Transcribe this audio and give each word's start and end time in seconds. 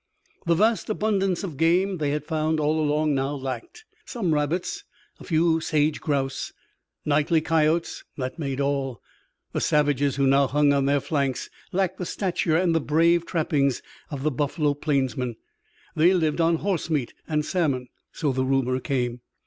The 0.47 0.55
vast 0.55 0.89
abundance 0.89 1.43
of 1.43 1.57
game 1.57 1.99
they 1.99 2.09
had 2.09 2.25
found 2.25 2.59
all 2.59 2.79
along 2.79 3.13
now 3.13 3.35
lacked. 3.35 3.85
Some 4.03 4.33
rabbits, 4.33 4.83
a 5.19 5.23
few 5.23 5.59
sage 5.59 6.01
grouse, 6.01 6.51
nightly 7.05 7.39
coyotes 7.39 8.03
that 8.17 8.39
made 8.39 8.59
all. 8.59 8.99
The 9.51 9.61
savages 9.61 10.15
who 10.15 10.25
now 10.25 10.47
hung 10.47 10.73
on 10.73 10.85
their 10.87 11.01
flanks 11.01 11.51
lacked 11.71 11.99
the 11.99 12.07
stature 12.07 12.57
and 12.57 12.73
the 12.73 12.81
brave 12.81 13.27
trappings 13.27 13.83
of 14.09 14.23
the 14.23 14.31
buffalo 14.31 14.73
plainsmen. 14.73 15.35
They 15.95 16.15
lived 16.15 16.41
on 16.41 16.55
horse 16.55 16.89
meat 16.89 17.13
and 17.27 17.45
salmon, 17.45 17.87
so 18.11 18.31
the 18.31 18.43
rumor 18.43 18.79
came. 18.79 19.21